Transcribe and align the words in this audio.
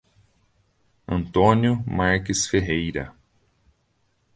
Antônio 1.07 1.83
Marques 1.85 2.47
Ferreira 2.47 3.13